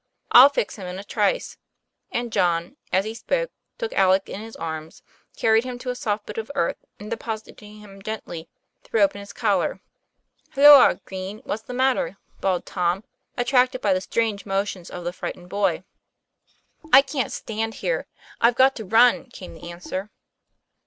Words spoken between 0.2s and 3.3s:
"I'll fix him in a trice." And John, as he